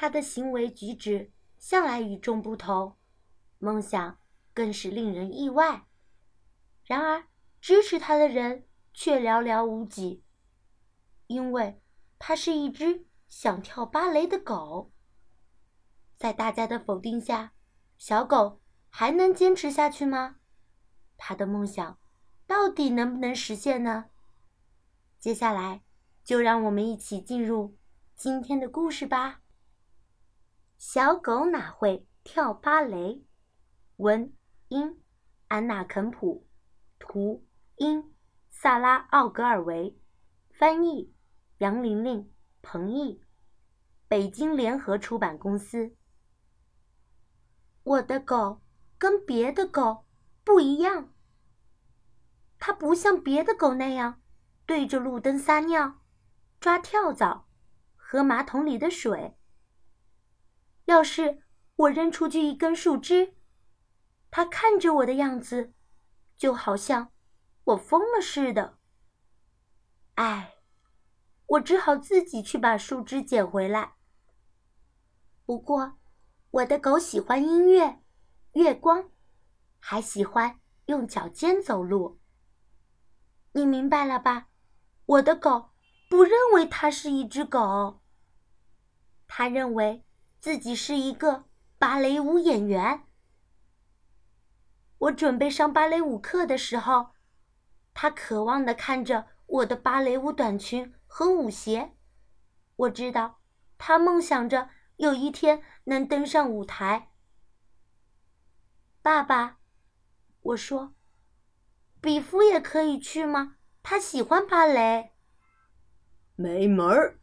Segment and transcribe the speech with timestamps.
[0.00, 2.96] 他的行为举止向来与众不同，
[3.58, 4.20] 梦想
[4.54, 5.88] 更是令人意外。
[6.84, 7.24] 然而，
[7.60, 10.22] 支持他的人却寥寥无几，
[11.26, 11.82] 因为
[12.16, 14.92] 他是一只想跳芭蕾的狗。
[16.16, 17.54] 在大家的否定下，
[17.96, 20.36] 小狗还能坚持下去吗？
[21.16, 21.98] 他的梦想
[22.46, 24.04] 到底能不能实现呢？
[25.18, 25.82] 接下来，
[26.22, 27.76] 就让我们一起进入
[28.14, 29.40] 今天的故事吧。
[30.78, 33.24] 小狗哪会跳芭蕾？
[33.96, 34.32] 文
[34.68, 35.02] 英
[35.48, 36.46] 安娜肯普，
[37.00, 37.44] 图
[37.78, 38.14] 英
[38.48, 39.98] 萨拉奥格尔维，
[40.52, 41.12] 翻译
[41.58, 43.20] 杨玲玲、彭毅，
[44.06, 45.96] 北京联合出版公司。
[47.82, 48.62] 我的狗
[48.98, 50.06] 跟别的狗
[50.44, 51.12] 不一样，
[52.60, 54.22] 它不像别的狗那样
[54.64, 55.98] 对着路灯撒尿、
[56.60, 57.48] 抓跳蚤、
[57.96, 59.34] 喝马桶里的水。
[60.88, 61.42] 要是
[61.76, 63.34] 我扔出去一根树枝，
[64.30, 65.74] 他看着我的样子，
[66.34, 67.12] 就好像
[67.64, 68.78] 我疯了似的。
[70.14, 70.54] 唉，
[71.44, 73.96] 我只好自己去把树枝捡回来。
[75.44, 75.98] 不过，
[76.52, 78.02] 我的狗喜欢音乐、
[78.54, 79.10] 月光，
[79.78, 82.18] 还喜欢用脚尖走路。
[83.52, 84.48] 你明白了吧？
[85.04, 85.68] 我的狗
[86.08, 88.00] 不认为它是一只狗，
[89.26, 90.02] 它认为。
[90.40, 91.44] 自己是一个
[91.78, 93.04] 芭蕾舞演员。
[94.98, 97.10] 我准备上芭蕾舞课的时候，
[97.92, 101.96] 他渴望的看着我的芭蕾舞短裙和舞鞋。
[102.76, 103.40] 我知道，
[103.76, 107.10] 他梦想着有一天能登上舞台。
[109.02, 109.58] 爸爸，
[110.40, 110.94] 我说，
[112.00, 113.56] 比夫也可以去吗？
[113.82, 115.12] 他喜欢芭蕾。
[116.36, 117.18] 没门儿，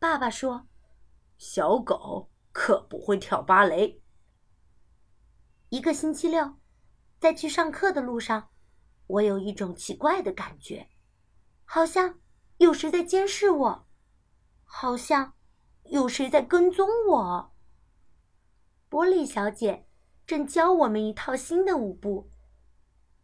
[0.00, 0.66] 爸爸说，
[1.38, 2.30] 小狗。
[2.52, 4.02] 可不会跳芭蕾。
[5.68, 6.56] 一个星期六，
[7.18, 8.50] 在去上课的路上，
[9.06, 10.88] 我有一种奇怪的感觉，
[11.64, 12.18] 好像
[12.58, 13.86] 有谁在监视我，
[14.64, 15.34] 好像
[15.84, 17.54] 有谁在跟踪我。
[18.88, 19.86] 波莉小姐
[20.26, 22.30] 正教我们一套新的舞步，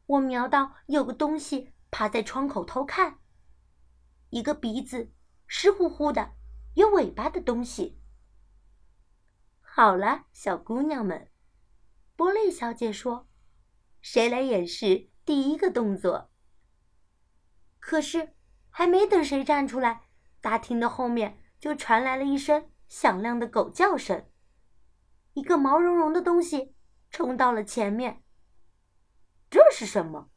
[0.06, 3.18] 我瞄到有个东西趴在窗口偷看，
[4.30, 5.12] 一个鼻子
[5.48, 6.34] 湿乎乎的、
[6.74, 8.00] 有尾巴的东西。
[9.78, 11.28] 好了，小姑娘们，
[12.16, 13.28] 波莉小姐说
[14.00, 16.30] ：“谁来演示第一个动作？”
[17.78, 18.34] 可是，
[18.70, 20.04] 还没等谁站出来，
[20.40, 24.26] 大厅的后面就传来了一声响亮的狗叫声。
[25.34, 26.74] 一个毛茸茸的东西
[27.10, 28.24] 冲到了前面。
[29.50, 30.30] 这是什么？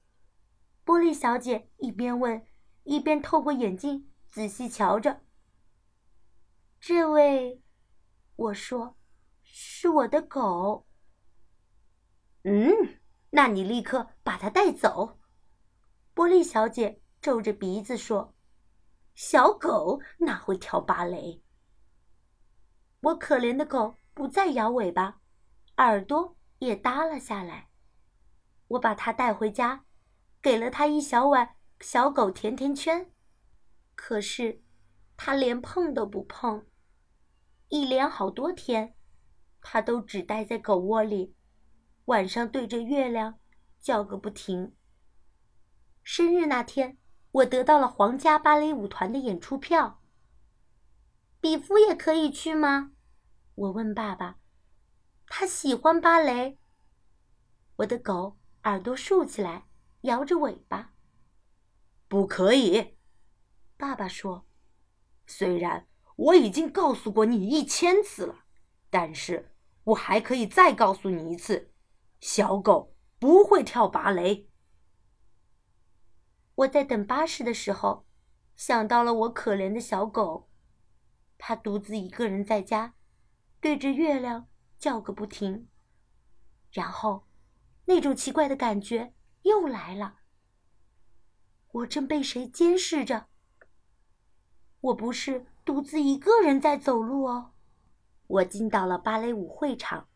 [0.84, 2.46] 波莉小姐一边问，
[2.84, 5.22] 一边透过眼镜仔细瞧着。
[6.82, 7.64] 这位，
[8.36, 8.99] 我说。
[9.52, 10.88] 是我的狗。
[12.44, 13.00] 嗯，
[13.32, 15.20] 那你立刻把它带走。”
[16.14, 18.36] 波莉小姐皱着鼻子说
[19.16, 21.44] ，“小狗哪会跳芭蕾？”
[23.02, 25.22] 我可怜的狗不再摇尾巴，
[25.78, 27.70] 耳朵也耷了下来。
[28.68, 29.86] 我把它带回家，
[30.42, 33.12] 给了它一小碗小狗甜甜圈。
[33.96, 34.62] 可是，
[35.18, 36.66] 它连碰都不碰，
[37.70, 38.96] 一连好多天。
[39.62, 41.36] 他都只待在狗窝里，
[42.06, 43.40] 晚上对着月亮
[43.80, 44.76] 叫个不停。
[46.04, 46.98] 生日那天，
[47.32, 50.02] 我得到了皇家芭蕾舞团的演出票。
[51.40, 52.92] 比夫也可以去吗？
[53.56, 54.38] 我问爸爸。
[55.28, 56.58] 他喜欢芭蕾。
[57.78, 59.68] 我的狗耳朵竖起来，
[60.02, 60.94] 摇着尾巴。
[62.08, 62.98] 不可以，
[63.78, 64.48] 爸爸说。
[65.28, 68.46] 虽然我已经告诉过你一千次了。
[68.90, 69.52] 但是
[69.84, 71.72] 我还可以再告诉你一次，
[72.20, 74.50] 小狗不会跳芭蕾。
[76.56, 78.06] 我在等巴士的时候，
[78.56, 80.50] 想到了我可怜的小狗，
[81.38, 82.96] 它独自一个人在家，
[83.62, 84.48] 对着月亮
[84.78, 85.68] 叫个不停。
[86.72, 87.28] 然后，
[87.86, 89.14] 那种奇怪的感觉
[89.44, 90.18] 又来了。
[91.72, 93.28] 我正被谁监视着？
[94.82, 97.54] 我不是独自一个人在走路哦。
[98.30, 100.08] 我进到了芭蕾舞会场，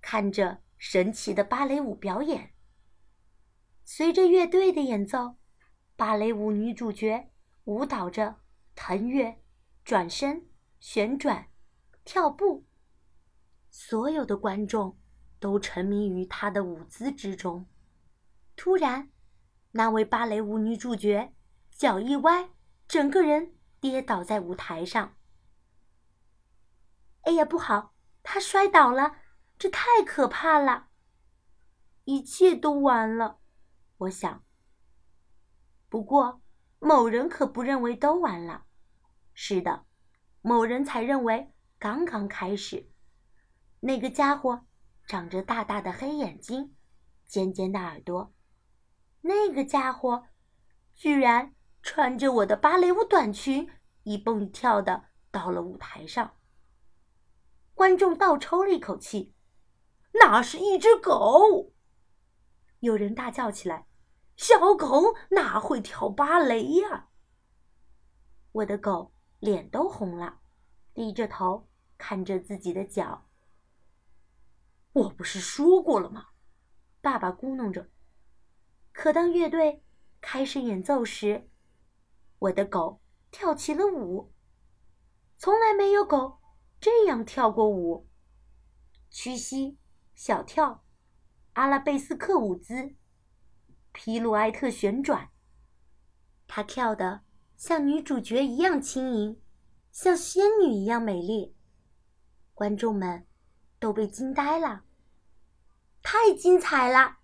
[0.00, 2.52] 看着神奇的芭蕾舞表演。
[3.84, 5.34] 随着乐队的演奏，
[5.96, 7.32] 芭蕾舞女主角
[7.64, 8.36] 舞蹈着、
[8.76, 9.42] 腾跃、
[9.84, 10.46] 转身、
[10.78, 11.48] 旋转、
[12.04, 12.64] 跳步。
[13.70, 14.96] 所有的观众
[15.40, 17.66] 都沉迷于她的舞姿之中。
[18.54, 19.10] 突然，
[19.72, 21.34] 那位芭蕾舞女主角
[21.72, 22.50] 脚一歪，
[22.86, 25.16] 整个人跌倒在舞台上。
[27.22, 29.16] 哎呀，不好，他摔倒了，
[29.58, 30.88] 这太可怕了！
[32.04, 33.38] 一切都完了，
[33.98, 34.42] 我想。
[35.88, 36.40] 不过，
[36.78, 38.64] 某人可不认为都完了。
[39.34, 39.84] 是的，
[40.40, 42.90] 某人才认为刚刚开始。
[43.80, 44.66] 那个家伙
[45.06, 46.74] 长着大大的黑眼睛，
[47.26, 48.32] 尖尖的耳朵。
[49.20, 50.26] 那个家伙
[50.94, 53.70] 居然穿着我的芭蕾舞短裙，
[54.04, 56.34] 一蹦一跳的到了舞台上。
[57.80, 59.32] 观众倒抽了一口气，
[60.12, 61.72] 那是一只狗。
[62.80, 63.86] 有人大叫起来
[64.36, 67.08] ：“小狗哪会跳芭蕾呀？”
[68.52, 70.40] 我的狗脸都红了，
[70.92, 73.26] 低着头看着自己的脚。
[74.92, 76.26] 我不是说过了吗？
[77.00, 77.88] 爸爸咕哝着。
[78.92, 79.82] 可当乐队
[80.20, 81.48] 开始演奏时，
[82.40, 83.00] 我的狗
[83.30, 84.34] 跳起了舞。
[85.38, 86.39] 从来没有狗。
[86.80, 88.08] 这样跳过舞，
[89.10, 89.76] 屈膝、
[90.14, 90.82] 小跳、
[91.52, 92.94] 阿拉贝斯克舞姿、
[93.92, 95.30] 皮鲁埃特旋转。
[96.48, 97.20] 她跳得
[97.54, 99.42] 像女主角一样轻盈，
[99.92, 101.54] 像仙女一样美丽。
[102.54, 103.26] 观众们
[103.78, 104.84] 都被惊呆了。
[106.02, 107.18] 太精彩了！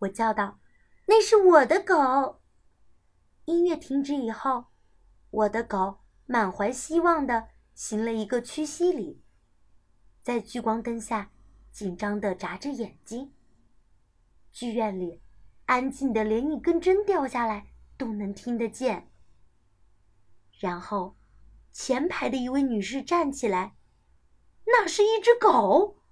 [0.00, 0.58] 我叫道
[1.06, 2.40] ：“那是我的狗。”
[3.46, 4.66] 音乐停止以后，
[5.30, 7.50] 我的狗满怀希望的。
[7.78, 9.22] 行了一个屈膝礼，
[10.20, 11.30] 在聚光灯下
[11.70, 13.32] 紧张地眨着眼睛。
[14.50, 15.22] 剧院里
[15.66, 19.12] 安静的连一根针掉下来都能听得见。
[20.58, 21.16] 然后，
[21.70, 23.76] 前排的一位女士站起来，
[24.66, 26.02] 那是一只狗，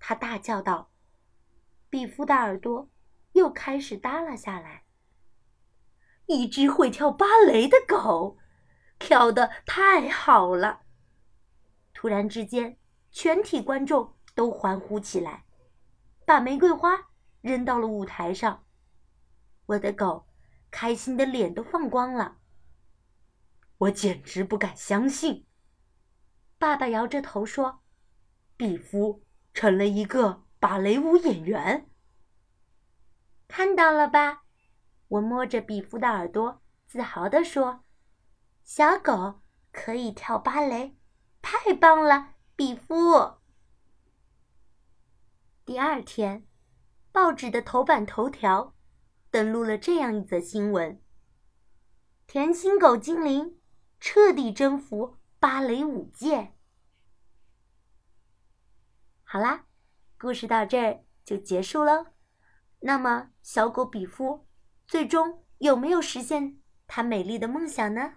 [0.00, 0.90] 她大叫道
[1.88, 2.90] ：“比夫的耳朵
[3.34, 4.82] 又开始耷拉下来。”
[6.26, 8.36] 一只会跳芭蕾的狗，
[8.98, 10.86] 跳得太好了。
[12.00, 12.78] 突然之间，
[13.10, 15.46] 全体观众都欢呼起来，
[16.24, 17.08] 把玫瑰花
[17.40, 18.64] 扔到了舞台上。
[19.66, 20.28] 我的狗
[20.70, 22.38] 开心的脸都放光了。
[23.78, 25.44] 我简直不敢相信。
[26.56, 27.80] 爸爸摇着头说
[28.56, 31.90] ：“比夫成了一个芭蕾舞演员。”
[33.48, 34.44] 看到了吧？
[35.08, 37.82] 我摸着比夫的耳朵，自豪地说
[38.62, 39.40] ：“小狗
[39.72, 40.94] 可以跳芭蕾。”
[41.50, 43.38] 太棒了，比夫！
[45.64, 46.46] 第二天，
[47.10, 48.74] 报纸的头版头条
[49.30, 51.02] 登录了这样一则新闻：
[52.26, 53.58] 甜心狗精灵
[53.98, 56.52] 彻底征服芭蕾舞界。
[59.24, 59.64] 好啦，
[60.20, 62.08] 故事到这儿就结束喽。
[62.80, 64.46] 那么，小狗比夫
[64.86, 68.16] 最终有没有实现他美丽的梦想呢？